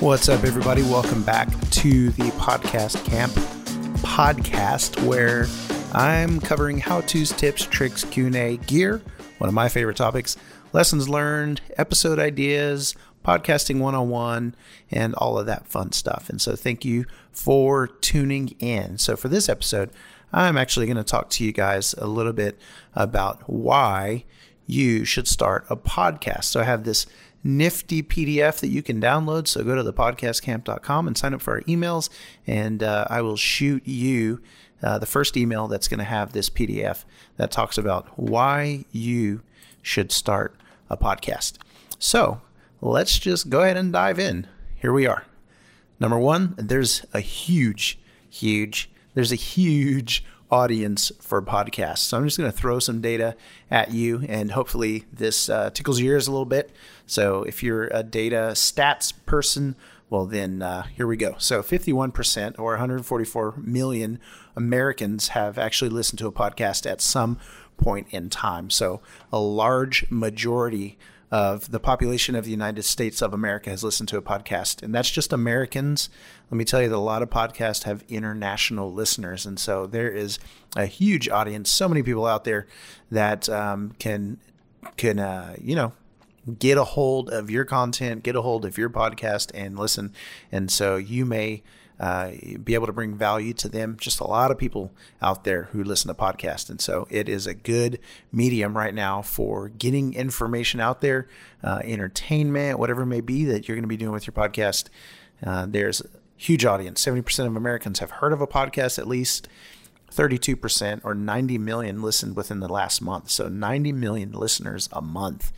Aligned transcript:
What's 0.00 0.28
up, 0.28 0.44
everybody? 0.44 0.82
Welcome 0.82 1.22
back 1.22 1.48
to 1.48 2.10
the 2.10 2.24
Podcast 2.32 3.02
Camp 3.06 3.32
podcast, 4.02 5.02
where 5.06 5.46
I'm 5.94 6.38
covering 6.38 6.76
how-tos, 6.76 7.32
tips, 7.32 7.64
tricks, 7.64 8.04
Q&A, 8.04 8.58
gear, 8.58 9.00
one 9.38 9.48
of 9.48 9.54
my 9.54 9.70
favorite 9.70 9.96
topics, 9.96 10.36
lessons 10.74 11.08
learned, 11.08 11.62
episode 11.78 12.18
ideas, 12.18 12.94
podcasting 13.24 13.78
one-on-one, 13.78 14.54
and 14.90 15.14
all 15.14 15.38
of 15.38 15.46
that 15.46 15.66
fun 15.66 15.92
stuff. 15.92 16.28
And 16.28 16.42
so 16.42 16.56
thank 16.56 16.84
you 16.84 17.06
for 17.32 17.86
tuning 17.86 18.48
in. 18.58 18.98
So 18.98 19.16
for 19.16 19.28
this 19.28 19.48
episode, 19.48 19.88
I'm 20.30 20.58
actually 20.58 20.84
going 20.84 20.98
to 20.98 21.04
talk 21.04 21.30
to 21.30 21.44
you 21.44 21.52
guys 21.52 21.94
a 21.96 22.06
little 22.06 22.34
bit 22.34 22.58
about 22.94 23.48
why 23.48 24.24
you 24.66 25.06
should 25.06 25.26
start 25.26 25.64
a 25.70 25.76
podcast. 25.76 26.44
So 26.44 26.60
I 26.60 26.64
have 26.64 26.84
this 26.84 27.06
nifty 27.46 28.02
PDF 28.02 28.60
that 28.60 28.68
you 28.68 28.82
can 28.82 29.00
download. 29.00 29.46
So 29.46 29.62
go 29.62 29.74
to 29.76 29.92
thepodcastcamp.com 29.92 31.06
and 31.06 31.16
sign 31.16 31.32
up 31.32 31.40
for 31.40 31.54
our 31.54 31.60
emails, 31.62 32.10
and 32.46 32.82
uh, 32.82 33.06
I 33.08 33.22
will 33.22 33.36
shoot 33.36 33.86
you 33.86 34.42
uh, 34.82 34.98
the 34.98 35.06
first 35.06 35.36
email 35.36 35.68
that's 35.68 35.88
going 35.88 35.98
to 35.98 36.04
have 36.04 36.32
this 36.32 36.50
PDF 36.50 37.04
that 37.36 37.50
talks 37.50 37.78
about 37.78 38.06
why 38.18 38.84
you 38.92 39.42
should 39.80 40.12
start 40.12 40.54
a 40.90 40.96
podcast. 40.96 41.54
So 41.98 42.40
let's 42.80 43.18
just 43.18 43.48
go 43.48 43.62
ahead 43.62 43.76
and 43.76 43.92
dive 43.92 44.18
in. 44.18 44.46
Here 44.74 44.92
we 44.92 45.06
are. 45.06 45.24
Number 45.98 46.18
one, 46.18 46.54
there's 46.58 47.06
a 47.14 47.20
huge, 47.20 47.98
huge, 48.28 48.90
there's 49.14 49.32
a 49.32 49.36
huge 49.36 50.24
audience 50.50 51.12
for 51.20 51.42
podcasts. 51.42 51.98
So 51.98 52.16
I'm 52.16 52.24
just 52.24 52.38
going 52.38 52.50
to 52.50 52.56
throw 52.56 52.78
some 52.78 53.00
data 53.00 53.36
at 53.70 53.92
you, 53.92 54.24
and 54.28 54.52
hopefully 54.52 55.04
this 55.12 55.48
uh, 55.48 55.70
tickles 55.70 56.00
your 56.00 56.14
ears 56.14 56.28
a 56.28 56.30
little 56.30 56.44
bit. 56.44 56.70
So 57.06 57.42
if 57.42 57.62
you're 57.62 57.88
a 57.88 58.02
data 58.02 58.50
stats 58.52 59.12
person, 59.26 59.76
well, 60.08 60.26
then 60.26 60.62
uh, 60.62 60.84
here 60.84 61.06
we 61.06 61.16
go. 61.16 61.34
So 61.38 61.62
51% 61.62 62.58
or 62.58 62.72
144 62.72 63.54
million 63.56 64.20
Americans 64.54 65.28
have 65.28 65.58
actually 65.58 65.90
listened 65.90 66.18
to 66.20 66.28
a 66.28 66.32
podcast 66.32 66.88
at 66.90 67.00
some 67.00 67.38
point 67.76 68.06
in 68.10 68.30
time. 68.30 68.70
So 68.70 69.00
a 69.32 69.38
large 69.40 70.08
majority 70.10 70.96
of 71.30 71.70
the 71.70 71.80
population 71.80 72.36
of 72.36 72.44
the 72.44 72.50
United 72.50 72.84
States 72.84 73.20
of 73.20 73.34
America 73.34 73.70
has 73.70 73.82
listened 73.82 74.08
to 74.10 74.16
a 74.16 74.22
podcast, 74.22 74.82
and 74.82 74.94
that's 74.94 75.10
just 75.10 75.32
Americans. 75.32 76.08
Let 76.50 76.58
me 76.58 76.64
tell 76.64 76.80
you 76.82 76.88
that 76.88 76.96
a 76.96 76.98
lot 76.98 77.22
of 77.22 77.30
podcasts 77.30 77.82
have 77.82 78.04
international 78.08 78.92
listeners, 78.92 79.44
and 79.44 79.58
so 79.58 79.86
there 79.86 80.10
is 80.10 80.38
a 80.76 80.86
huge 80.86 81.28
audience. 81.28 81.70
So 81.70 81.88
many 81.88 82.02
people 82.02 82.26
out 82.26 82.44
there 82.44 82.66
that 83.10 83.48
um, 83.48 83.94
can 83.98 84.38
can 84.96 85.18
uh, 85.18 85.56
you 85.60 85.74
know 85.74 85.92
get 86.58 86.78
a 86.78 86.84
hold 86.84 87.28
of 87.30 87.50
your 87.50 87.64
content, 87.64 88.22
get 88.22 88.36
a 88.36 88.42
hold 88.42 88.64
of 88.64 88.78
your 88.78 88.90
podcast, 88.90 89.50
and 89.52 89.78
listen. 89.78 90.12
And 90.52 90.70
so 90.70 90.96
you 90.96 91.24
may 91.24 91.62
uh, 91.98 92.30
be 92.62 92.74
able 92.74 92.86
to 92.86 92.92
bring 92.92 93.14
value 93.16 93.52
to 93.54 93.68
them. 93.68 93.96
Just 93.98 94.20
a 94.20 94.26
lot 94.26 94.50
of 94.50 94.58
people 94.58 94.92
out 95.22 95.44
there 95.44 95.64
who 95.72 95.82
listen 95.82 96.08
to 96.08 96.14
podcasts. 96.14 96.68
And 96.68 96.80
so 96.80 97.06
it 97.10 97.28
is 97.28 97.46
a 97.46 97.54
good 97.54 97.98
medium 98.30 98.76
right 98.76 98.94
now 98.94 99.22
for 99.22 99.68
getting 99.70 100.14
information 100.14 100.80
out 100.80 101.00
there, 101.00 101.28
uh, 101.64 101.80
entertainment, 101.84 102.78
whatever 102.78 103.02
it 103.02 103.06
may 103.06 103.20
be 103.20 103.44
that 103.46 103.66
you're 103.66 103.76
going 103.76 103.84
to 103.84 103.88
be 103.88 103.96
doing 103.96 104.12
with 104.12 104.26
your 104.26 104.34
podcast. 104.34 104.88
Uh, 105.44 105.66
there's 105.68 106.00
a 106.00 106.08
huge 106.36 106.64
audience. 106.64 107.04
70% 107.04 107.46
of 107.46 107.56
Americans 107.56 107.98
have 108.00 108.10
heard 108.10 108.32
of 108.32 108.40
a 108.40 108.46
podcast 108.46 108.98
at 108.98 109.08
least. 109.08 109.48
32% 110.12 111.00
or 111.04 111.14
90 111.14 111.58
million 111.58 112.00
listened 112.00 112.36
within 112.36 112.60
the 112.60 112.68
last 112.68 113.02
month. 113.02 113.30
So 113.30 113.48
90 113.48 113.92
million 113.92 114.32
listeners 114.32 114.88
a 114.92 115.02
month. 115.02 115.52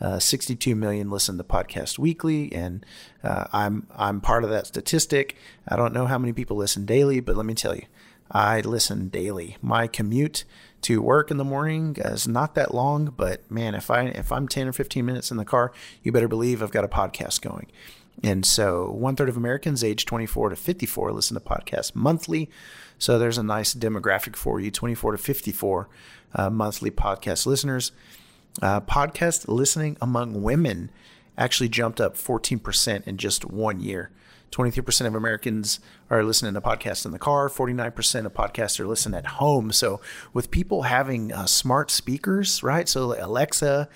Uh, 0.00 0.18
62 0.18 0.76
million 0.76 1.10
listen 1.10 1.38
to 1.38 1.44
podcast 1.44 1.98
weekly, 1.98 2.52
and 2.52 2.86
uh, 3.24 3.46
I'm 3.52 3.88
I'm 3.96 4.20
part 4.20 4.44
of 4.44 4.50
that 4.50 4.66
statistic. 4.66 5.36
I 5.66 5.74
don't 5.74 5.92
know 5.92 6.06
how 6.06 6.18
many 6.18 6.32
people 6.32 6.56
listen 6.56 6.86
daily, 6.86 7.18
but 7.20 7.36
let 7.36 7.46
me 7.46 7.54
tell 7.54 7.74
you, 7.74 7.86
I 8.30 8.60
listen 8.60 9.08
daily. 9.08 9.56
My 9.60 9.86
commute 9.86 10.44
to 10.82 11.02
work 11.02 11.30
in 11.30 11.36
the 11.36 11.44
morning 11.44 11.96
is 11.98 12.28
not 12.28 12.54
that 12.54 12.72
long, 12.72 13.12
but 13.16 13.50
man, 13.50 13.74
if 13.74 13.90
I 13.90 14.02
if 14.02 14.30
I'm 14.30 14.46
10 14.46 14.68
or 14.68 14.72
15 14.72 15.04
minutes 15.04 15.30
in 15.30 15.36
the 15.36 15.44
car, 15.44 15.72
you 16.02 16.12
better 16.12 16.28
believe 16.28 16.62
I've 16.62 16.70
got 16.70 16.84
a 16.84 16.88
podcast 16.88 17.40
going. 17.40 17.66
And 18.22 18.44
so, 18.44 18.90
one 18.90 19.16
third 19.16 19.28
of 19.28 19.36
Americans 19.36 19.84
aged 19.84 20.08
24 20.08 20.50
to 20.50 20.56
54 20.56 21.12
listen 21.12 21.34
to 21.34 21.40
podcasts 21.40 21.94
monthly. 21.94 22.50
So, 22.98 23.18
there's 23.18 23.38
a 23.38 23.42
nice 23.42 23.74
demographic 23.74 24.34
for 24.36 24.60
you 24.60 24.70
24 24.70 25.12
to 25.12 25.18
54 25.18 25.88
uh, 26.34 26.50
monthly 26.50 26.90
podcast 26.90 27.46
listeners. 27.46 27.92
Uh, 28.60 28.80
podcast 28.80 29.46
listening 29.48 29.96
among 30.00 30.42
women 30.42 30.90
actually 31.36 31.68
jumped 31.68 32.00
up 32.00 32.16
14% 32.16 33.06
in 33.06 33.16
just 33.16 33.44
one 33.44 33.80
year. 33.80 34.10
23% 34.50 35.06
of 35.06 35.14
Americans 35.14 35.78
are 36.10 36.24
listening 36.24 36.54
to 36.54 36.60
podcasts 36.60 37.04
in 37.04 37.12
the 37.12 37.18
car. 37.18 37.48
49% 37.48 38.26
of 38.26 38.34
podcasts 38.34 38.80
are 38.80 38.86
listening 38.86 39.18
at 39.18 39.26
home. 39.26 39.70
So, 39.72 40.00
with 40.32 40.50
people 40.50 40.82
having 40.82 41.32
uh, 41.32 41.46
smart 41.46 41.90
speakers, 41.90 42.62
right? 42.62 42.88
So, 42.88 43.14
Alexa 43.22 43.88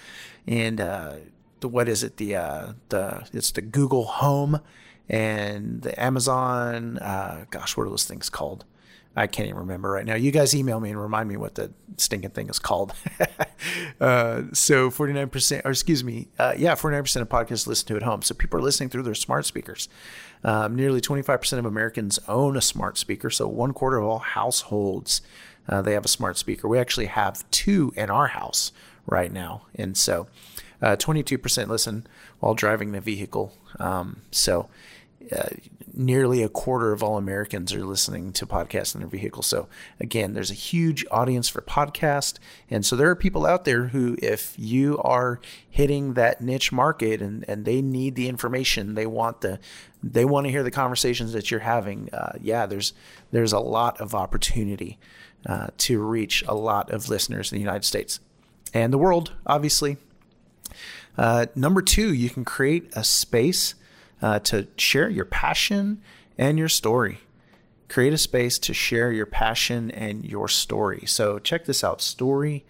and 0.46 0.80
uh, 0.80 1.14
the, 1.60 1.68
what 1.68 1.88
is 1.88 2.02
it? 2.02 2.18
The 2.18 2.36
uh, 2.36 2.72
the 2.90 3.26
it's 3.32 3.50
the 3.52 3.62
Google 3.62 4.04
Home 4.04 4.60
and 5.08 5.82
the 5.82 6.00
Amazon. 6.00 6.98
Uh, 6.98 7.46
gosh, 7.50 7.76
what 7.76 7.86
are 7.86 7.90
those 7.90 8.04
things 8.04 8.28
called? 8.28 8.64
I 9.14 9.26
can't 9.26 9.48
even 9.48 9.60
remember 9.60 9.90
right 9.90 10.06
now. 10.06 10.14
You 10.14 10.30
guys 10.30 10.54
email 10.54 10.80
me 10.80 10.90
and 10.90 11.00
remind 11.00 11.28
me 11.28 11.36
what 11.36 11.54
the 11.54 11.72
stinking 11.98 12.30
thing 12.30 12.48
is 12.48 12.58
called. 12.58 12.94
uh, 14.00 14.42
so 14.52 14.90
49%, 14.90 15.62
or 15.64 15.70
excuse 15.70 16.02
me, 16.02 16.28
uh, 16.38 16.54
yeah, 16.56 16.74
49% 16.74 17.20
of 17.20 17.28
podcasts 17.28 17.66
listen 17.66 17.88
to 17.88 17.96
at 17.96 18.02
home. 18.02 18.22
So 18.22 18.34
people 18.34 18.58
are 18.58 18.62
listening 18.62 18.88
through 18.88 19.02
their 19.02 19.14
smart 19.14 19.44
speakers. 19.44 19.88
Um, 20.44 20.74
nearly 20.74 21.00
25% 21.00 21.58
of 21.58 21.66
Americans 21.66 22.18
own 22.26 22.56
a 22.56 22.62
smart 22.62 22.96
speaker. 22.96 23.28
So 23.28 23.46
one 23.46 23.72
quarter 23.72 23.98
of 23.98 24.04
all 24.04 24.18
households, 24.18 25.20
uh, 25.68 25.82
they 25.82 25.92
have 25.92 26.06
a 26.06 26.08
smart 26.08 26.38
speaker. 26.38 26.66
We 26.66 26.78
actually 26.78 27.06
have 27.06 27.48
two 27.50 27.92
in 27.96 28.08
our 28.08 28.28
house 28.28 28.72
right 29.06 29.30
now. 29.30 29.66
And 29.74 29.96
so 29.96 30.26
22% 30.82 31.64
uh, 31.68 31.70
listen 31.70 32.06
while 32.40 32.54
driving 32.54 32.92
the 32.92 33.00
vehicle. 33.00 33.52
Um, 33.78 34.22
so 34.30 34.68
uh, 35.30 35.48
nearly 35.94 36.42
a 36.42 36.48
quarter 36.48 36.92
of 36.92 37.02
all 37.02 37.18
Americans 37.18 37.72
are 37.72 37.84
listening 37.84 38.32
to 38.32 38.46
podcasts 38.46 38.94
in 38.94 39.00
their 39.00 39.08
vehicle. 39.08 39.42
So 39.42 39.68
again, 40.00 40.32
there's 40.32 40.50
a 40.50 40.54
huge 40.54 41.04
audience 41.10 41.48
for 41.48 41.60
podcast, 41.60 42.38
and 42.70 42.84
so 42.84 42.96
there 42.96 43.10
are 43.10 43.16
people 43.16 43.46
out 43.46 43.64
there 43.64 43.88
who, 43.88 44.16
if 44.22 44.54
you 44.58 44.98
are 44.98 45.40
hitting 45.68 46.14
that 46.14 46.40
niche 46.40 46.72
market 46.72 47.20
and 47.20 47.44
and 47.48 47.64
they 47.64 47.82
need 47.82 48.14
the 48.14 48.28
information, 48.28 48.94
they 48.94 49.06
want 49.06 49.40
the 49.42 49.58
they 50.02 50.24
want 50.24 50.46
to 50.46 50.50
hear 50.50 50.62
the 50.62 50.70
conversations 50.70 51.32
that 51.32 51.50
you're 51.50 51.60
having. 51.60 52.08
Uh, 52.12 52.32
yeah, 52.40 52.66
there's 52.66 52.92
there's 53.30 53.52
a 53.52 53.60
lot 53.60 54.00
of 54.00 54.14
opportunity 54.14 54.98
uh, 55.46 55.68
to 55.78 56.00
reach 56.00 56.42
a 56.48 56.54
lot 56.54 56.90
of 56.90 57.08
listeners 57.08 57.52
in 57.52 57.56
the 57.56 57.62
United 57.62 57.84
States 57.84 58.20
and 58.74 58.92
the 58.92 58.98
world, 58.98 59.32
obviously. 59.46 59.96
Uh, 61.18 61.46
number 61.54 61.82
two, 61.82 62.12
you 62.12 62.30
can 62.30 62.44
create 62.44 62.90
a 62.94 63.04
space 63.04 63.74
uh, 64.22 64.38
to 64.38 64.68
share 64.76 65.10
your 65.10 65.24
passion 65.24 66.00
and 66.38 66.58
your 66.58 66.68
story. 66.68 67.18
Create 67.88 68.12
a 68.12 68.18
space 68.18 68.58
to 68.60 68.72
share 68.72 69.12
your 69.12 69.26
passion 69.26 69.90
and 69.90 70.24
your 70.24 70.48
story. 70.48 71.04
So, 71.06 71.38
check 71.38 71.66
this 71.66 71.84
out 71.84 72.00
story 72.00 72.64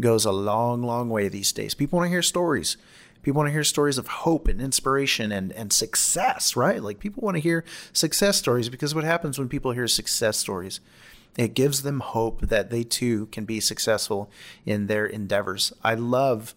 goes 0.00 0.24
a 0.24 0.32
long, 0.32 0.82
long 0.82 1.08
way 1.08 1.28
these 1.28 1.52
days. 1.52 1.74
People 1.74 1.98
want 1.98 2.08
to 2.08 2.10
hear 2.10 2.22
stories. 2.22 2.76
People 3.22 3.40
want 3.40 3.48
to 3.48 3.52
hear 3.52 3.64
stories 3.64 3.98
of 3.98 4.06
hope 4.06 4.46
and 4.46 4.60
inspiration 4.60 5.32
and, 5.32 5.52
and 5.52 5.72
success, 5.72 6.54
right? 6.54 6.82
Like 6.82 7.00
people 7.00 7.22
want 7.22 7.36
to 7.36 7.40
hear 7.40 7.64
success 7.92 8.36
stories 8.36 8.68
because 8.68 8.94
what 8.94 9.04
happens 9.04 9.38
when 9.38 9.48
people 9.48 9.72
hear 9.72 9.88
success 9.88 10.36
stories? 10.36 10.80
It 11.36 11.54
gives 11.54 11.82
them 11.82 12.00
hope 12.00 12.42
that 12.42 12.70
they 12.70 12.84
too 12.84 13.26
can 13.26 13.44
be 13.44 13.60
successful 13.60 14.30
in 14.64 14.86
their 14.86 15.06
endeavors. 15.06 15.72
I 15.82 15.94
love 15.94 16.54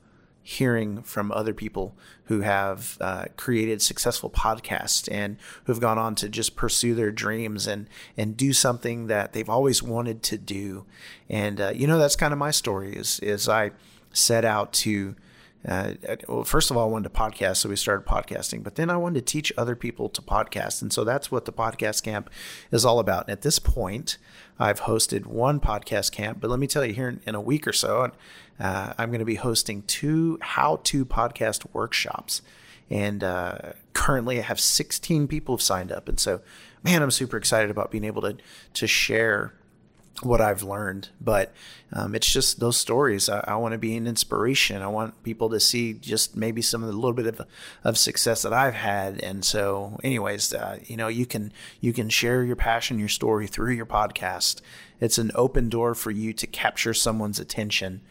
hearing 0.50 1.04
from 1.04 1.32
other 1.32 1.54
people 1.54 1.96
who 2.24 2.42
have 2.42 2.98
uh, 3.00 3.26
created 3.38 3.84
successful 3.84 4.32
podcasts 4.32 5.08
and 5.12 5.38
who've 5.66 5.80
gone 5.80 6.00
on 6.00 6.16
to 6.16 6.28
just 6.28 6.56
pursue 6.56 6.96
their 6.96 7.12
dreams 7.12 7.68
and 7.68 7.86
and 8.18 8.36
do 8.36 8.52
something 8.52 9.06
that 9.06 9.34
they've 9.34 9.48
always 9.48 9.84
wanted 9.84 10.24
to 10.24 10.40
do. 10.40 10.86
And 11.30 11.62
uh, 11.62 11.72
you 11.76 11.86
know, 11.86 12.00
that's 12.00 12.16
kind 12.16 12.34
of 12.34 12.40
my 12.40 12.50
story. 12.50 12.96
Is 12.96 13.20
is 13.20 13.48
I 13.48 13.70
set 14.12 14.44
out 14.44 14.74
to 14.74 15.16
uh, 15.68 15.94
well, 16.28 16.44
first 16.46 16.72
of 16.72 16.78
all, 16.78 16.88
I 16.88 16.92
wanted 16.92 17.14
to 17.14 17.20
podcast, 17.20 17.58
so 17.58 17.70
we 17.70 17.76
started 17.76 18.08
podcasting. 18.08 18.64
But 18.64 18.76
then 18.76 18.90
I 18.90 18.96
wanted 18.96 19.26
to 19.26 19.32
teach 19.32 19.52
other 19.58 19.76
people 19.76 20.08
to 20.10 20.22
podcast, 20.22 20.82
and 20.82 20.92
so 20.94 21.04
that's 21.04 21.32
what 21.32 21.46
the 21.46 21.52
podcast 21.52 22.04
camp 22.04 22.30
is 22.72 22.86
all 22.86 23.00
about. 23.00 23.28
And 23.28 23.32
at 23.34 23.42
this 23.42 23.60
point, 23.60 24.18
I've 24.58 24.82
hosted 24.82 25.26
one 25.26 25.60
podcast 25.60 26.12
camp, 26.12 26.40
but 26.40 26.50
let 26.50 26.60
me 26.60 26.68
tell 26.68 26.86
you, 26.86 26.94
here 26.94 27.10
in, 27.10 27.20
in 27.26 27.36
a 27.36 27.42
week 27.42 27.68
or 27.68 27.74
so, 27.74 28.12
uh, 28.60 28.94
I'm 28.98 29.10
going 29.10 29.20
to 29.20 29.26
be 29.26 29.36
hosting 29.36 29.84
two 29.84 30.38
how-to 30.42 31.06
podcast 31.06 31.66
workshops. 31.74 32.42
And 32.90 33.24
uh, 33.24 33.74
currently, 33.94 34.40
I 34.40 34.44
have 34.44 34.60
16 34.60 35.28
people 35.28 35.56
have 35.56 35.62
signed 35.62 35.92
up, 35.92 36.08
and 36.08 36.20
so, 36.20 36.40
man, 36.84 37.04
I'm 37.04 37.12
super 37.12 37.36
excited 37.36 37.70
about 37.70 37.92
being 37.92 38.06
able 38.06 38.22
to 38.22 38.38
to 38.76 38.88
share 38.88 39.54
what 40.22 40.42
I've 40.42 40.64
learned. 40.64 41.10
But 41.20 41.54
um, 41.94 42.16
it's 42.16 42.32
just 42.32 42.60
those 42.60 42.78
stories. 42.78 43.30
I, 43.30 43.44
I 43.48 43.56
want 43.56 43.74
to 43.74 43.78
be 43.78 43.96
an 43.96 44.08
inspiration. 44.08 44.82
I 44.82 44.88
want 44.88 45.22
people 45.24 45.50
to 45.50 45.60
see 45.60 45.94
just 45.94 46.36
maybe 46.36 46.62
some 46.62 46.84
of 46.84 46.90
the 46.90 46.96
little 46.96 47.14
bit 47.14 47.28
of, 47.28 47.42
of 47.84 47.98
success 47.98 48.42
that 48.44 48.54
I've 48.54 48.74
had. 48.74 49.22
And 49.24 49.44
so, 49.44 50.00
anyways, 50.04 50.54
uh, 50.54 50.80
you 50.86 50.98
know, 50.98 51.08
you 51.08 51.26
can 51.26 51.52
you 51.82 51.94
can 51.94 52.10
share 52.10 52.44
your 52.44 52.56
passion, 52.56 53.00
your 53.00 53.10
story 53.10 53.48
through 53.48 53.74
your 53.74 53.86
podcast. 53.86 54.62
It's 55.00 55.18
an 55.18 55.32
open 55.36 55.70
door 55.70 55.96
for 55.96 56.12
you 56.12 56.34
to 56.34 56.48
capture 56.48 56.94
someone's 56.94 57.40
attention 57.40 58.02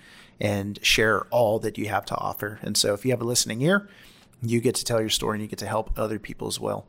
and 0.40 0.78
share 0.82 1.22
all 1.26 1.58
that 1.58 1.76
you 1.76 1.88
have 1.88 2.04
to 2.06 2.16
offer. 2.16 2.58
And 2.62 2.76
so, 2.76 2.94
if 2.94 3.04
you 3.04 3.11
have 3.12 3.22
a 3.22 3.26
listening 3.26 3.62
ear, 3.62 3.88
you 4.43 4.61
get 4.61 4.75
to 4.76 4.84
tell 4.84 5.00
your 5.00 5.11
story 5.11 5.37
and 5.37 5.43
you 5.43 5.49
get 5.49 5.58
to 5.61 5.66
help 5.66 5.99
other 5.99 6.19
people 6.19 6.49
as 6.49 6.61
well. 6.61 6.87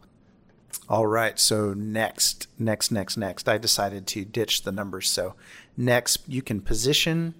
All 0.87 1.07
right. 1.07 1.39
So 1.39 1.73
next, 1.73 2.47
next, 2.57 2.91
next, 2.91 3.17
next, 3.17 3.47
I 3.47 3.57
decided 3.57 4.07
to 4.07 4.25
ditch 4.25 4.63
the 4.63 4.71
numbers. 4.71 5.09
So 5.09 5.35
next, 5.77 6.27
you 6.27 6.41
can 6.41 6.61
position 6.61 7.35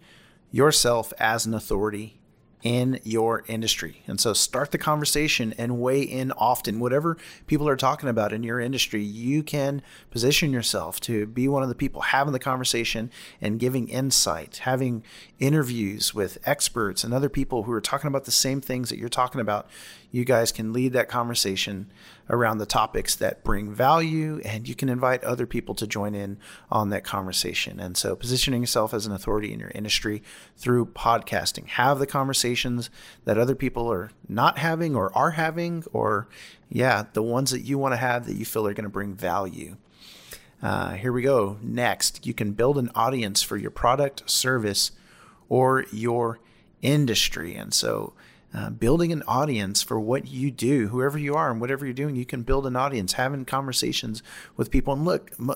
yourself 0.52 1.14
as 1.20 1.46
an 1.46 1.54
authority 1.54 2.20
in 2.62 3.00
your 3.04 3.46
industry. 3.48 4.02
And 4.06 4.20
so 4.20 4.34
start 4.34 4.72
the 4.72 4.78
conversation 4.78 5.54
and 5.58 5.80
weigh 5.80 6.02
in 6.02 6.32
often. 6.34 6.80
Whatever 6.80 7.18
people 7.48 7.70
are 7.70 7.78
talking 7.78 8.10
about 8.10 8.34
in 8.34 8.44
your 8.44 8.60
industry, 8.60 9.02
you 9.02 9.44
can 9.44 9.82
position 10.12 10.52
yourself 10.52 11.00
to 11.02 11.26
be 11.26 11.48
one 11.48 11.64
of 11.64 11.70
the 11.70 11.76
people 11.76 12.02
having 12.02 12.34
the 12.34 12.40
conversation 12.40 13.12
and 13.40 13.60
giving 13.60 13.88
insight, 13.88 14.58
having 14.64 15.04
interviews 15.40 16.14
with 16.14 16.38
experts 16.46 17.04
and 17.04 17.14
other 17.14 17.30
people 17.30 17.64
who 17.64 17.72
are 17.72 17.82
talking 17.82 18.10
about 18.10 18.26
the 18.26 18.32
same 18.32 18.60
things 18.60 18.90
that 18.90 19.00
you're 19.00 19.10
talking 19.10 19.40
about. 19.40 19.70
You 20.12 20.26
guys 20.26 20.52
can 20.52 20.74
lead 20.74 20.94
that 20.94 21.08
conversation 21.08 21.92
around 22.30 22.58
the 22.58 22.66
topics 22.66 23.16
that 23.16 23.44
bring 23.44 23.74
value, 23.74 24.42
and 24.44 24.68
you 24.68 24.74
can 24.74 24.90
invite 24.90 25.24
other 25.24 25.46
people 25.46 25.76
to 25.76 25.86
join 25.86 26.16
in 26.16 26.38
on 26.72 26.90
that 26.90 27.04
conversation. 27.04 27.80
And 27.80 27.96
so, 27.96 28.16
positioning 28.16 28.62
yourself 28.62 28.94
as 28.94 29.06
an 29.06 29.12
authority 29.12 29.54
in 29.54 29.60
your 29.60 29.72
industry 29.76 30.24
through 30.58 30.88
podcasting, 30.88 31.68
have 31.68 32.00
the 32.00 32.08
conversations 32.08 32.90
that 33.26 33.38
other 33.38 33.56
people 33.56 33.92
are 33.92 34.12
not 34.28 34.58
having 34.58 34.96
or 34.96 35.16
are 35.16 35.32
having, 35.32 35.84
or 35.94 36.28
yeah, 36.70 37.06
the 37.14 37.24
ones 37.24 37.52
that 37.52 37.62
you 37.62 37.78
want 37.78 37.94
to 37.94 37.98
have 37.98 38.26
that 38.26 38.36
you 38.36 38.46
feel 38.46 38.66
are 38.66 38.74
going 38.74 38.84
to 38.84 38.90
bring 38.90 39.14
value. 39.14 39.78
Uh, 40.62 40.94
here 40.94 41.14
we 41.14 41.22
go. 41.22 41.58
Next, 41.62 42.26
you 42.26 42.34
can 42.34 42.52
build 42.52 42.78
an 42.78 42.90
audience 42.94 43.42
for 43.42 43.58
your 43.58 43.72
product, 43.72 44.30
service, 44.30 44.92
or 45.48 45.86
your 45.92 46.40
industry. 46.82 47.56
And 47.56 47.74
so, 47.74 48.14
uh, 48.54 48.70
building 48.70 49.12
an 49.12 49.24
audience 49.28 49.82
for 49.82 50.00
what 50.00 50.28
you 50.28 50.50
do, 50.50 50.88
whoever 50.88 51.18
you 51.18 51.36
are 51.36 51.52
and 51.52 51.62
whatever 51.62 51.86
you're 51.86 51.94
doing, 51.94 52.16
you 52.16 52.26
can 52.26 52.42
build 52.42 52.66
an 52.66 52.76
audience, 52.76 53.14
having 53.14 53.46
conversations 53.46 54.24
with 54.58 54.72
people. 54.72 54.94
And 54.94 55.06
look, 55.06 55.32
m- 55.40 55.52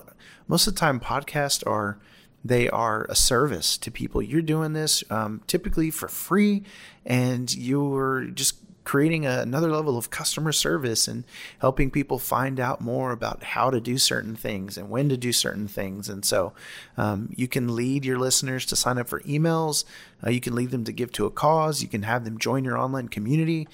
most 0.46 0.66
of 0.66 0.74
the 0.74 0.80
time, 0.80 1.00
podcasts 1.00 1.66
are 1.66 1.98
they 2.44 2.68
are 2.68 3.06
a 3.08 3.14
service 3.14 3.78
to 3.78 3.90
people. 3.90 4.20
You're 4.20 4.42
doing 4.42 4.74
this 4.74 5.02
um, 5.10 5.40
typically 5.46 5.90
for 5.90 6.08
free, 6.08 6.62
and 7.06 7.52
you're 7.54 8.26
just 8.26 8.56
creating 8.84 9.26
a, 9.26 9.40
another 9.40 9.70
level 9.70 9.96
of 9.96 10.10
customer 10.10 10.52
service 10.52 11.08
and 11.08 11.24
helping 11.58 11.90
people 11.90 12.18
find 12.18 12.60
out 12.60 12.80
more 12.80 13.12
about 13.12 13.42
how 13.42 13.70
to 13.70 13.80
do 13.80 13.98
certain 13.98 14.36
things 14.36 14.76
and 14.76 14.90
when 14.90 15.08
to 15.08 15.16
do 15.16 15.32
certain 15.32 15.66
things. 15.66 16.08
And 16.08 16.24
so 16.24 16.52
um, 16.96 17.30
you 17.34 17.48
can 17.48 17.74
lead 17.74 18.04
your 18.04 18.18
listeners 18.18 18.66
to 18.66 18.76
sign 18.76 18.98
up 18.98 19.08
for 19.08 19.20
emails. 19.22 19.84
Uh, 20.24 20.30
you 20.30 20.40
can 20.40 20.54
lead 20.54 20.70
them 20.70 20.84
to 20.84 20.92
give 20.92 21.12
to 21.12 21.26
a 21.26 21.30
cause. 21.30 21.82
You 21.82 21.88
can 21.88 22.02
have 22.02 22.24
them 22.24 22.38
join 22.38 22.64
your 22.64 22.78
online 22.78 23.08
community. 23.08 23.66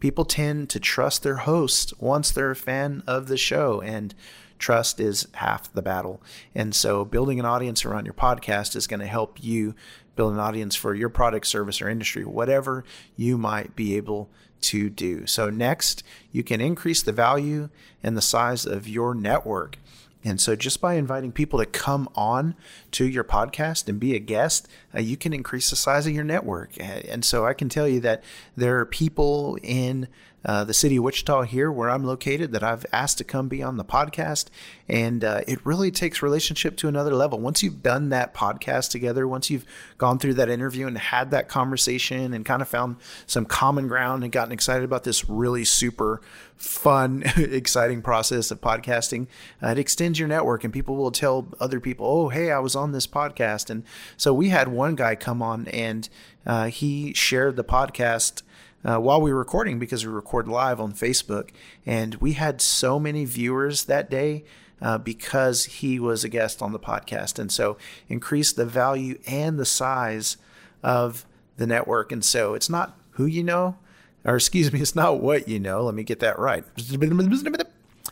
People 0.00 0.24
tend 0.24 0.70
to 0.70 0.78
trust 0.78 1.22
their 1.22 1.38
host 1.38 1.92
once 1.98 2.30
they're 2.30 2.52
a 2.52 2.56
fan 2.56 3.02
of 3.06 3.26
the 3.26 3.36
show. 3.36 3.80
And 3.80 4.14
trust 4.58 5.00
is 5.00 5.28
half 5.34 5.72
the 5.72 5.82
battle. 5.82 6.20
And 6.54 6.74
so 6.74 7.04
building 7.04 7.40
an 7.40 7.46
audience 7.46 7.84
around 7.84 8.04
your 8.04 8.14
podcast 8.14 8.76
is 8.76 8.86
going 8.86 9.00
to 9.00 9.06
help 9.06 9.42
you 9.42 9.74
build 10.16 10.32
an 10.32 10.40
audience 10.40 10.74
for 10.74 10.94
your 10.94 11.08
product, 11.08 11.46
service, 11.46 11.80
or 11.80 11.88
industry, 11.88 12.24
whatever 12.24 12.84
you 13.16 13.38
might 13.38 13.76
be 13.76 13.96
able 13.96 14.28
to 14.62 14.90
do. 14.90 15.26
So, 15.26 15.50
next, 15.50 16.02
you 16.32 16.42
can 16.42 16.60
increase 16.60 17.02
the 17.02 17.12
value 17.12 17.68
and 18.02 18.16
the 18.16 18.22
size 18.22 18.66
of 18.66 18.88
your 18.88 19.14
network. 19.14 19.78
And 20.24 20.40
so, 20.40 20.56
just 20.56 20.80
by 20.80 20.94
inviting 20.94 21.32
people 21.32 21.58
to 21.58 21.66
come 21.66 22.08
on 22.14 22.54
to 22.92 23.06
your 23.06 23.24
podcast 23.24 23.88
and 23.88 24.00
be 24.00 24.14
a 24.14 24.18
guest, 24.18 24.68
uh, 24.94 25.00
you 25.00 25.16
can 25.16 25.32
increase 25.32 25.70
the 25.70 25.76
size 25.76 26.06
of 26.06 26.12
your 26.12 26.24
network. 26.24 26.72
And 26.78 27.24
so, 27.24 27.46
I 27.46 27.54
can 27.54 27.68
tell 27.68 27.88
you 27.88 28.00
that 28.00 28.22
there 28.56 28.78
are 28.78 28.86
people 28.86 29.58
in 29.62 30.08
uh, 30.44 30.64
the 30.64 30.74
city 30.74 30.96
of 30.96 31.04
Wichita 31.04 31.42
here, 31.42 31.70
where 31.70 31.90
I'm 31.90 32.04
located, 32.04 32.52
that 32.52 32.62
I've 32.62 32.86
asked 32.92 33.18
to 33.18 33.24
come 33.24 33.48
be 33.48 33.62
on 33.62 33.76
the 33.76 33.84
podcast. 33.84 34.46
And 34.88 35.24
uh, 35.24 35.40
it 35.46 35.64
really 35.64 35.90
takes 35.90 36.22
relationship 36.22 36.76
to 36.78 36.88
another 36.88 37.14
level. 37.14 37.40
Once 37.40 37.62
you've 37.62 37.82
done 37.82 38.08
that 38.10 38.34
podcast 38.34 38.90
together, 38.90 39.26
once 39.26 39.50
you've 39.50 39.66
gone 39.98 40.18
through 40.18 40.34
that 40.34 40.48
interview 40.48 40.86
and 40.86 40.96
had 40.96 41.30
that 41.32 41.48
conversation 41.48 42.32
and 42.32 42.44
kind 42.44 42.62
of 42.62 42.68
found 42.68 42.96
some 43.26 43.44
common 43.44 43.88
ground 43.88 44.22
and 44.22 44.32
gotten 44.32 44.52
excited 44.52 44.84
about 44.84 45.04
this 45.04 45.28
really 45.28 45.64
super 45.64 46.20
fun, 46.56 47.22
exciting 47.36 48.00
process 48.00 48.50
of 48.50 48.60
podcasting, 48.60 49.26
uh, 49.62 49.68
it 49.68 49.78
extends 49.78 50.18
your 50.18 50.28
network 50.28 50.64
and 50.64 50.72
people 50.72 50.96
will 50.96 51.10
tell 51.10 51.48
other 51.60 51.80
people, 51.80 52.06
oh, 52.06 52.28
hey, 52.28 52.52
I 52.52 52.58
was 52.60 52.76
on 52.76 52.92
this 52.92 53.06
podcast. 53.06 53.70
And 53.70 53.82
so 54.16 54.32
we 54.32 54.50
had 54.50 54.68
one 54.68 54.94
guy 54.94 55.14
come 55.16 55.42
on 55.42 55.66
and 55.68 56.08
uh, 56.46 56.66
he 56.66 57.12
shared 57.12 57.56
the 57.56 57.64
podcast 57.64 58.42
uh, 58.84 58.98
while 58.98 59.20
we 59.20 59.32
were 59.32 59.38
recording 59.38 59.78
because 59.78 60.06
we 60.06 60.12
record 60.12 60.48
live 60.48 60.80
on 60.80 60.92
Facebook. 60.92 61.50
And 61.84 62.14
we 62.16 62.32
had 62.32 62.60
so 62.60 62.98
many 62.98 63.24
viewers 63.24 63.84
that 63.84 64.10
day 64.10 64.44
uh, 64.80 64.98
because 64.98 65.64
he 65.64 65.98
was 65.98 66.24
a 66.24 66.28
guest 66.28 66.62
on 66.62 66.72
the 66.72 66.78
podcast. 66.78 67.38
And 67.38 67.50
so 67.50 67.76
increased 68.08 68.56
the 68.56 68.66
value 68.66 69.18
and 69.26 69.58
the 69.58 69.66
size 69.66 70.36
of 70.82 71.26
the 71.56 71.66
network. 71.66 72.12
And 72.12 72.24
so 72.24 72.54
it's 72.54 72.70
not 72.70 72.96
who 73.12 73.26
you 73.26 73.42
know, 73.42 73.76
or 74.24 74.36
excuse 74.36 74.72
me, 74.72 74.80
it's 74.80 74.94
not 74.94 75.20
what 75.20 75.48
you 75.48 75.58
know. 75.58 75.82
Let 75.84 75.94
me 75.94 76.04
get 76.04 76.20
that 76.20 76.38
right. 76.38 76.64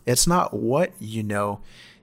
It's 0.05 0.27
not 0.27 0.55
what 0.55 0.93
you 1.01 1.23
know, 1.23 1.61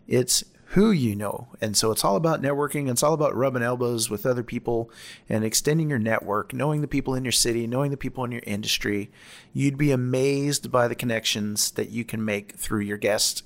it's 0.08 0.44
who 0.74 0.90
you 0.90 1.16
know. 1.16 1.50
And 1.62 1.78
so 1.78 1.92
it's 1.92 2.04
all 2.04 2.16
about 2.16 2.42
networking. 2.42 2.90
It's 2.90 3.04
all 3.04 3.14
about 3.14 3.36
rubbing 3.36 3.62
elbows 3.62 4.10
with 4.10 4.26
other 4.26 4.42
people 4.42 4.90
and 5.30 5.44
extending 5.44 5.88
your 5.88 6.00
network, 6.00 6.52
knowing 6.52 6.82
the 6.82 6.88
people 6.88 7.14
in 7.14 7.24
your 7.24 7.32
city, 7.32 7.68
knowing 7.68 7.92
the 7.92 7.98
people 7.98 8.24
in 8.24 8.32
your 8.32 8.42
industry. 8.48 9.12
You'd 9.54 9.78
be 9.78 9.92
amazed 9.92 10.72
by 10.72 10.88
the 10.88 10.96
connections 10.96 11.70
that 11.72 11.92
you 11.92 12.04
can 12.04 12.26
make 12.26 12.56
through 12.56 12.82
your 12.82 12.98
guests 12.98 13.44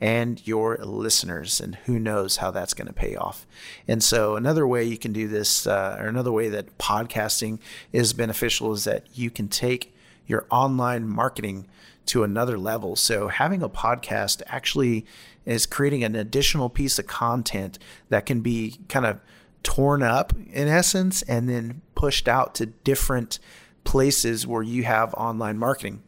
and 0.00 0.46
your 0.46 0.76
listeners. 0.76 1.60
And 1.60 1.74
who 1.74 1.98
knows 1.98 2.36
how 2.36 2.52
that's 2.52 2.74
going 2.74 2.86
to 2.86 2.94
pay 2.94 3.16
off. 3.16 3.44
And 3.88 4.00
so, 4.00 4.36
another 4.36 4.64
way 4.64 4.84
you 4.84 4.98
can 4.98 5.12
do 5.12 5.26
this, 5.26 5.66
uh, 5.66 5.96
or 5.98 6.06
another 6.06 6.30
way 6.30 6.48
that 6.48 6.78
podcasting 6.78 7.58
is 7.92 8.12
beneficial, 8.12 8.72
is 8.72 8.84
that 8.84 9.04
you 9.14 9.30
can 9.30 9.48
take 9.48 9.92
your 10.28 10.46
online 10.48 11.08
marketing 11.08 11.66
to 12.06 12.22
another 12.22 12.56
level. 12.56 12.94
So, 12.94 13.26
having 13.26 13.62
a 13.62 13.68
podcast 13.68 14.42
actually 14.46 15.04
is 15.48 15.66
creating 15.66 16.04
an 16.04 16.14
additional 16.14 16.68
piece 16.68 16.98
of 16.98 17.06
content 17.06 17.78
that 18.10 18.26
can 18.26 18.40
be 18.40 18.78
kind 18.88 19.06
of 19.06 19.20
torn 19.62 20.02
up 20.02 20.32
in 20.52 20.68
essence 20.68 21.22
and 21.22 21.48
then 21.48 21.80
pushed 21.94 22.28
out 22.28 22.54
to 22.54 22.66
different 22.66 23.38
places 23.84 24.46
where 24.46 24.62
you 24.62 24.84
have 24.84 25.14
online 25.14 25.58
marketing. 25.58 26.02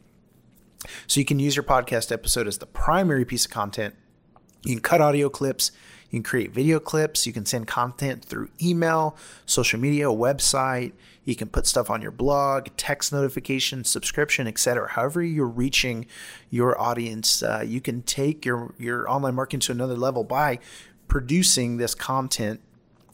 So 1.07 1.19
you 1.19 1.25
can 1.25 1.39
use 1.39 1.55
your 1.55 1.63
podcast 1.63 2.11
episode 2.11 2.47
as 2.47 2.59
the 2.59 2.65
primary 2.65 3.25
piece 3.25 3.45
of 3.45 3.51
content. 3.51 3.95
You 4.63 4.75
can 4.75 4.81
cut 4.81 5.01
audio 5.01 5.29
clips, 5.29 5.71
you 6.09 6.19
can 6.19 6.23
create 6.23 6.51
video 6.51 6.79
clips, 6.79 7.25
you 7.25 7.33
can 7.33 7.45
send 7.45 7.67
content 7.67 8.23
through 8.23 8.49
email, 8.61 9.15
social 9.45 9.79
media, 9.79 10.05
website, 10.05 10.91
you 11.23 11.35
can 11.35 11.47
put 11.47 11.65
stuff 11.67 11.89
on 11.89 12.01
your 12.01 12.11
blog, 12.11 12.67
text 12.77 13.13
notification, 13.13 13.83
subscription, 13.83 14.47
etc. 14.47 14.89
However, 14.89 15.23
you're 15.23 15.47
reaching 15.47 16.05
your 16.49 16.79
audience, 16.79 17.43
uh, 17.43 17.63
you 17.65 17.81
can 17.81 18.01
take 18.03 18.45
your 18.45 18.73
your 18.77 19.09
online 19.09 19.35
marketing 19.35 19.61
to 19.61 19.71
another 19.71 19.95
level 19.95 20.23
by 20.23 20.59
producing 21.07 21.77
this 21.77 21.93
content 21.93 22.61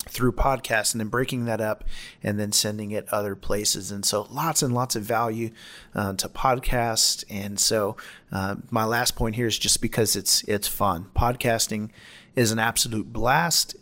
through 0.10 0.32
podcasts 0.32 0.94
and 0.94 1.00
then 1.00 1.08
breaking 1.08 1.46
that 1.46 1.62
up 1.62 1.84
and 2.24 2.40
then 2.40 2.52
sending 2.52 2.92
it 2.92 3.08
other 3.10 3.36
places. 3.36 3.92
And 3.92 4.06
so 4.06 4.28
lots 4.30 4.62
and 4.62 4.74
lots 4.74 4.96
of 4.96 5.04
value 5.04 5.52
uh, 5.96 6.14
to 6.14 6.30
podcast. 6.30 7.24
And 7.30 7.60
so 7.60 7.98
uh, 8.32 8.56
my 8.70 8.86
last 8.86 9.16
point 9.16 9.36
here 9.36 9.48
is 9.48 9.58
just 9.58 9.82
because 9.82 10.16
it's 10.16 10.44
it's 10.44 10.68
fun. 10.68 11.08
Podcasting 11.16 11.90
is 12.36 12.52
an 12.52 12.60
absolute 12.60 13.12
blast. 13.12 13.76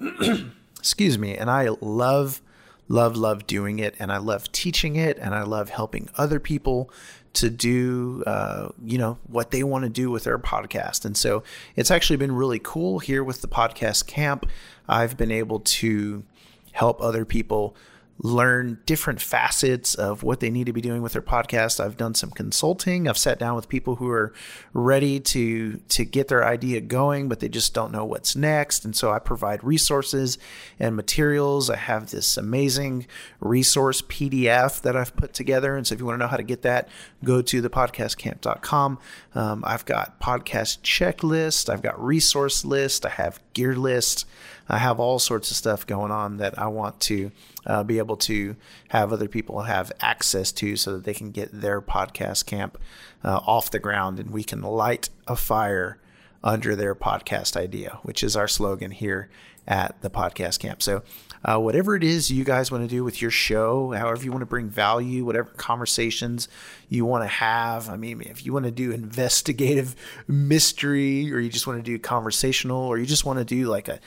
Excuse 0.78 1.16
me, 1.16 1.36
and 1.36 1.48
I 1.48 1.68
love 1.80 2.42
love, 2.88 3.16
love 3.16 3.46
doing 3.46 3.78
it. 3.78 3.94
And 3.98 4.12
I 4.12 4.18
love 4.18 4.50
teaching 4.52 4.96
it. 4.96 5.18
And 5.18 5.34
I 5.34 5.42
love 5.42 5.70
helping 5.70 6.08
other 6.16 6.40
people 6.40 6.90
to 7.34 7.48
do, 7.48 8.22
uh, 8.26 8.68
you 8.84 8.98
know, 8.98 9.18
what 9.26 9.50
they 9.50 9.62
want 9.62 9.84
to 9.84 9.88
do 9.88 10.10
with 10.10 10.24
their 10.24 10.38
podcast. 10.38 11.04
And 11.04 11.16
so 11.16 11.42
it's 11.76 11.90
actually 11.90 12.16
been 12.16 12.32
really 12.32 12.60
cool 12.62 12.98
here 12.98 13.24
with 13.24 13.40
the 13.40 13.48
podcast 13.48 14.06
camp. 14.06 14.46
I've 14.88 15.16
been 15.16 15.30
able 15.30 15.60
to 15.60 16.24
help 16.72 17.00
other 17.00 17.24
people 17.24 17.74
learn 18.18 18.78
different 18.86 19.20
facets 19.20 19.94
of 19.94 20.22
what 20.22 20.40
they 20.40 20.50
need 20.50 20.66
to 20.66 20.72
be 20.72 20.80
doing 20.80 21.02
with 21.02 21.12
their 21.12 21.22
podcast. 21.22 21.80
I've 21.82 21.96
done 21.96 22.14
some 22.14 22.30
consulting. 22.30 23.08
I've 23.08 23.18
sat 23.18 23.38
down 23.38 23.56
with 23.56 23.68
people 23.68 23.96
who 23.96 24.08
are 24.10 24.32
ready 24.72 25.18
to 25.20 25.78
to 25.88 26.04
get 26.04 26.28
their 26.28 26.44
idea 26.44 26.80
going, 26.80 27.28
but 27.28 27.40
they 27.40 27.48
just 27.48 27.74
don't 27.74 27.90
know 27.90 28.04
what's 28.04 28.36
next. 28.36 28.84
And 28.84 28.94
so 28.94 29.10
I 29.10 29.18
provide 29.18 29.64
resources 29.64 30.38
and 30.78 30.94
materials. 30.94 31.68
I 31.68 31.76
have 31.76 32.10
this 32.10 32.36
amazing 32.36 33.06
resource 33.40 34.02
PDF 34.02 34.80
that 34.82 34.96
I've 34.96 35.16
put 35.16 35.34
together. 35.34 35.76
And 35.76 35.86
so 35.86 35.94
if 35.94 36.00
you 36.00 36.06
want 36.06 36.16
to 36.16 36.24
know 36.24 36.30
how 36.30 36.36
to 36.36 36.42
get 36.42 36.62
that, 36.62 36.88
go 37.24 37.42
to 37.42 37.62
thepodcastcamp.com. 37.62 38.98
Um, 39.34 39.64
I've 39.66 39.84
got 39.84 40.20
podcast 40.20 40.80
checklist. 40.82 41.68
I've 41.68 41.82
got 41.82 42.02
resource 42.02 42.64
list. 42.64 43.04
I 43.06 43.10
have 43.10 43.40
gear 43.52 43.74
list. 43.74 44.26
I 44.68 44.78
have 44.78 45.00
all 45.00 45.18
sorts 45.18 45.50
of 45.50 45.56
stuff 45.56 45.86
going 45.86 46.10
on 46.10 46.38
that 46.38 46.58
I 46.58 46.68
want 46.68 47.00
to 47.02 47.30
uh, 47.66 47.84
be 47.84 47.98
able 47.98 48.16
to 48.18 48.56
have 48.88 49.12
other 49.12 49.28
people 49.28 49.62
have 49.62 49.92
access 50.00 50.52
to 50.52 50.76
so 50.76 50.92
that 50.94 51.04
they 51.04 51.14
can 51.14 51.30
get 51.30 51.50
their 51.52 51.80
podcast 51.80 52.46
camp 52.46 52.78
uh, 53.24 53.40
off 53.46 53.70
the 53.70 53.78
ground 53.78 54.18
and 54.18 54.30
we 54.30 54.44
can 54.44 54.62
light 54.62 55.10
a 55.26 55.36
fire 55.36 55.98
under 56.44 56.74
their 56.74 56.94
podcast 56.94 57.56
idea, 57.56 57.98
which 58.02 58.22
is 58.22 58.36
our 58.36 58.48
slogan 58.48 58.90
here 58.90 59.28
at 59.66 60.00
the 60.02 60.10
podcast 60.10 60.58
camp. 60.58 60.82
So, 60.82 61.02
uh, 61.44 61.58
whatever 61.58 61.96
it 61.96 62.04
is 62.04 62.30
you 62.30 62.44
guys 62.44 62.70
want 62.70 62.84
to 62.84 62.88
do 62.88 63.04
with 63.04 63.20
your 63.20 63.30
show, 63.30 63.90
however 63.92 64.24
you 64.24 64.30
want 64.30 64.42
to 64.42 64.46
bring 64.46 64.68
value, 64.68 65.24
whatever 65.24 65.50
conversations 65.56 66.48
you 66.88 67.04
want 67.04 67.24
to 67.24 67.28
have. 67.28 67.88
I 67.88 67.96
mean, 67.96 68.20
if 68.22 68.44
you 68.44 68.52
want 68.52 68.64
to 68.64 68.70
do 68.70 68.92
investigative 68.92 69.96
mystery, 70.26 71.32
or 71.32 71.38
you 71.38 71.48
just 71.50 71.66
want 71.66 71.78
to 71.78 71.82
do 71.82 71.98
conversational, 71.98 72.82
or 72.82 72.98
you 72.98 73.06
just 73.06 73.24
want 73.24 73.38
to 73.38 73.44
do 73.44 73.66
like 73.66 73.88
a 73.88 74.00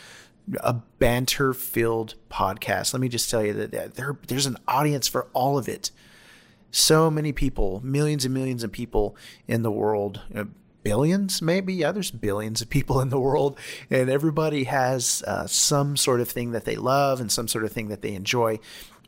a 0.60 0.74
banter 1.00 1.54
filled 1.54 2.16
podcast. 2.30 2.94
Let 2.94 3.02
me 3.02 3.10
just 3.10 3.30
tell 3.30 3.44
you 3.44 3.54
that 3.54 3.96
there, 3.96 4.18
there's 4.28 4.46
an 4.46 4.58
audience 4.68 5.08
for 5.08 5.28
all 5.34 5.58
of 5.58 5.68
it. 5.68 5.92
So 6.72 7.10
many 7.10 7.32
people, 7.32 7.82
millions 7.84 8.26
and 8.26 8.34
millions 8.34 8.64
of 8.64 8.72
people 8.72 9.16
in 9.48 9.64
the 9.64 9.72
world, 9.72 10.22
uh, 10.36 10.46
billions 10.86 11.42
maybe. 11.42 11.74
Yeah, 11.74 11.92
there's 11.92 12.12
billions 12.12 12.62
of 12.62 12.70
people 12.70 13.02
in 13.02 13.10
the 13.10 13.20
world, 13.20 13.60
and 13.90 14.10
everybody 14.10 14.64
has 14.66 15.22
uh, 15.28 15.48
some 15.48 15.98
sort 15.98 16.22
of 16.22 16.30
thing 16.30 16.52
that 16.52 16.64
they 16.64 16.78
love 16.78 17.20
and 17.20 17.30
some 17.30 17.50
sort 17.50 17.66
of 17.66 17.74
thing 17.74 17.90
that 17.90 18.02
they 18.02 18.14
enjoy. 18.14 18.60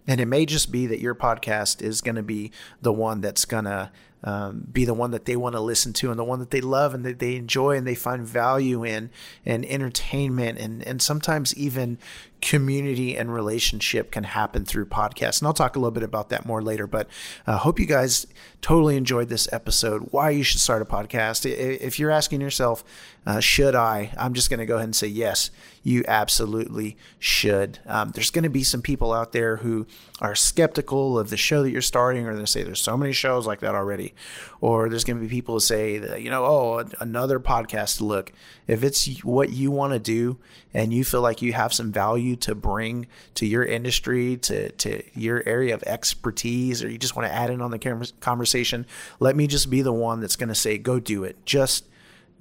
And 0.06 0.20
it 0.20 0.26
may 0.26 0.46
just 0.46 0.72
be 0.72 0.88
that 0.88 1.00
your 1.00 1.16
podcast 1.16 1.82
is 1.82 2.02
going 2.02 2.16
to 2.16 2.24
be 2.24 2.52
the 2.82 2.94
one 2.94 3.22
that's 3.22 3.46
going 3.46 3.66
to 3.66 3.92
um, 4.24 4.66
be 4.72 4.84
the 4.84 4.94
one 4.94 5.12
that 5.12 5.26
they 5.26 5.36
want 5.36 5.54
to 5.54 5.62
listen 5.62 5.94
to 5.94 6.10
and 6.10 6.18
the 6.20 6.24
one 6.24 6.40
that 6.40 6.50
they 6.50 6.62
love 6.62 6.94
and 6.94 7.06
that 7.06 7.20
they 7.20 7.36
enjoy 7.36 7.78
and 7.78 7.86
they 7.86 7.96
find 7.96 8.26
value 8.26 8.84
in 8.84 9.12
and 9.46 9.64
entertainment 9.66 10.58
and, 10.58 10.82
and 10.84 11.02
sometimes 11.02 11.56
even 11.56 12.00
community 12.42 13.18
and 13.18 13.34
relationship 13.34 14.12
can 14.12 14.24
happen 14.24 14.64
through 14.64 14.86
podcasts. 14.86 15.40
And 15.40 15.48
I'll 15.48 15.54
talk 15.54 15.76
a 15.76 15.80
little 15.80 15.92
bit 15.92 16.04
about 16.04 16.30
that 16.30 16.46
more 16.46 16.62
later, 16.62 16.88
but 16.88 17.08
I 17.46 17.54
uh, 17.54 17.58
hope 17.58 17.80
you 17.80 17.86
guys 17.86 18.28
totally 18.62 18.96
enjoyed 18.96 19.30
this 19.30 19.48
episode. 19.52 20.10
Why 20.12 20.30
you 20.32 20.44
should 20.44 20.60
start 20.60 20.82
a 20.82 20.86
podcast. 20.86 21.46
If 21.50 22.00
you're 22.00 22.12
asking 22.12 22.42
yourself, 22.42 22.84
uh, 23.26 23.40
should 23.40 23.76
I? 23.76 24.14
I'm 24.18 24.34
just 24.34 24.50
going 24.50 24.60
to 24.60 24.66
go 24.66 24.76
ahead 24.76 24.86
and 24.86 24.96
say 24.96 25.08
yes, 25.08 25.52
you 25.84 26.04
absolutely 26.08 26.96
should. 27.20 27.80
Um, 27.86 28.12
there's 28.12 28.32
going 28.32 28.44
to 28.44 28.50
be 28.50 28.64
some 28.64 28.82
people 28.82 29.14
out 29.14 29.32
there 29.32 29.58
who 29.58 29.86
are 30.22 30.34
skeptical 30.34 31.20
of 31.20 31.30
the 31.30 31.38
show 31.38 31.62
that 31.64 31.72
you're 31.72 31.82
starting, 31.82 32.26
or 32.26 32.36
they 32.36 32.46
say 32.46 32.64
there's 32.64 32.82
so 32.82 32.98
many 32.98 33.14
shows 33.14 33.46
like 33.46 33.60
that 33.60 33.76
already. 33.76 34.14
Or 34.62 34.90
there's 34.90 35.04
going 35.04 35.18
to 35.18 35.24
be 35.24 35.30
people 35.30 35.56
who 35.56 35.60
say 35.60 35.98
that, 35.98 36.22
you 36.22 36.30
know, 36.30 36.46
oh, 36.46 36.86
another 37.00 37.40
podcast 37.40 37.98
to 37.98 38.06
look. 38.06 38.32
If 38.66 38.84
it's 38.84 39.08
what 39.24 39.52
you 39.52 39.72
want 39.72 39.94
to 39.94 40.00
do 40.00 40.38
and 40.74 40.94
you 40.94 41.04
feel 41.04 41.22
like 41.22 41.42
you 41.42 41.54
have 41.54 41.74
some 41.74 41.92
value 42.28 42.36
to 42.36 42.56
bring 42.56 43.08
to 43.36 43.46
your 43.46 43.64
industry, 43.64 44.36
to, 44.38 44.72
to 44.74 45.04
your 45.14 45.44
area 45.46 45.74
of 45.74 45.84
expertise, 45.84 46.84
or 46.84 46.90
you 46.90 46.98
just 46.98 47.16
want 47.16 47.28
to 47.28 47.34
add 47.34 47.50
in 47.50 47.62
on 47.62 47.72
the 47.72 48.12
conversation, 48.20 48.86
let 49.20 49.36
me 49.36 49.48
just 49.48 49.70
be 49.70 49.82
the 49.82 49.94
one 49.94 50.20
that's 50.20 50.36
going 50.36 50.50
to 50.50 50.56
say, 50.56 50.78
go 50.78 51.00
do 51.00 51.24
it. 51.24 51.38
Just, 51.46 51.86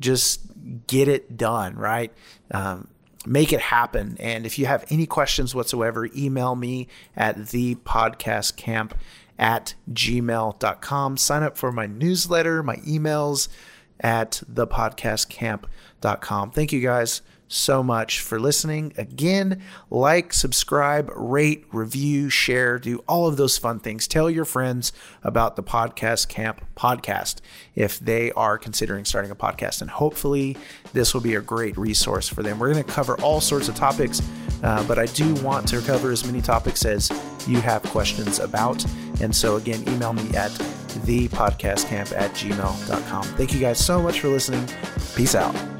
just 0.00 0.40
get 0.86 1.08
it 1.08 1.36
done, 1.36 1.76
right? 1.76 2.12
Um, 2.50 2.88
make 3.24 3.52
it 3.52 3.60
happen. 3.60 4.16
And 4.20 4.46
if 4.46 4.58
you 4.58 4.66
have 4.66 4.84
any 4.90 5.06
questions 5.06 5.54
whatsoever, 5.54 6.08
email 6.16 6.56
me 6.56 6.88
at 7.16 7.48
the 7.48 7.76
podcast 7.76 8.56
camp 8.56 8.94
at 9.38 9.74
gmail.com. 9.92 11.16
Sign 11.16 11.42
up 11.42 11.58
for 11.58 11.70
my 11.72 11.86
newsletter, 11.86 12.62
my 12.62 12.76
emails 12.76 13.48
at 14.00 14.42
thepodcastcamp.com. 14.52 16.50
Thank 16.50 16.72
you 16.72 16.80
guys 16.80 17.22
so 17.48 17.82
much 17.82 18.20
for 18.20 18.38
listening. 18.40 18.92
Again, 18.96 19.62
like, 19.90 20.32
subscribe, 20.32 21.10
rate, 21.14 21.64
review, 21.72 22.28
share, 22.28 22.78
do 22.78 23.02
all 23.08 23.26
of 23.26 23.36
those 23.36 23.58
fun 23.58 23.78
things. 23.78 24.08
Tell 24.08 24.30
your 24.30 24.44
friends 24.44 24.92
about 25.22 25.56
the 25.56 25.62
Podcast 25.62 26.28
Camp 26.28 26.64
podcast 26.76 27.36
if 27.74 27.98
they 27.98 28.32
are 28.32 28.58
considering 28.58 29.04
starting 29.04 29.30
a 29.30 29.36
podcast. 29.36 29.80
And 29.80 29.90
hopefully, 29.90 30.56
this 30.92 31.14
will 31.14 31.20
be 31.20 31.34
a 31.34 31.40
great 31.40 31.76
resource 31.76 32.28
for 32.28 32.42
them. 32.42 32.58
We're 32.58 32.72
going 32.72 32.84
to 32.84 32.92
cover 32.92 33.20
all 33.20 33.40
sorts 33.40 33.68
of 33.68 33.74
topics, 33.74 34.20
uh, 34.62 34.84
but 34.86 34.98
I 34.98 35.06
do 35.06 35.34
want 35.36 35.68
to 35.68 35.80
cover 35.82 36.10
as 36.10 36.24
many 36.24 36.40
topics 36.40 36.84
as 36.84 37.10
you 37.46 37.60
have 37.60 37.82
questions 37.84 38.38
about. 38.38 38.84
And 39.20 39.34
so, 39.34 39.56
again, 39.56 39.82
email 39.88 40.12
me 40.12 40.28
at 40.36 40.50
thepodcastcamp 40.50 42.12
at 42.16 42.32
gmail.com. 42.32 43.22
Thank 43.22 43.54
you 43.54 43.60
guys 43.60 43.84
so 43.84 44.02
much 44.02 44.20
for 44.20 44.28
listening. 44.28 44.66
Peace 45.14 45.34
out. 45.34 45.75